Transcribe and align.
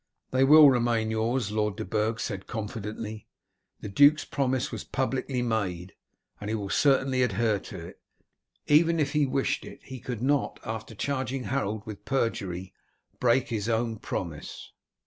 "They 0.31 0.43
will 0.43 0.67
remain 0.71 1.11
yours," 1.11 1.51
Lord 1.51 1.75
de 1.75 1.85
Burg 1.85 2.19
said 2.19 2.47
confidently. 2.47 3.27
"The 3.81 3.87
duke's 3.87 4.25
promise 4.25 4.71
was 4.71 4.83
publicly 4.83 5.43
made, 5.43 5.93
and 6.39 6.49
he 6.49 6.55
will 6.55 6.71
certainly 6.71 7.21
adhere 7.21 7.59
to 7.59 7.89
it; 7.89 8.01
even 8.65 8.99
if 8.99 9.11
he 9.11 9.27
wished 9.27 9.63
it, 9.63 9.79
he 9.83 9.99
could 9.99 10.23
not, 10.23 10.59
after 10.65 10.95
charging 10.95 11.43
Harold 11.43 11.85
with 11.85 12.03
perjury, 12.03 12.73
break 13.19 13.49
his 13.49 13.69
own 13.69 13.97
promise." 13.99 14.71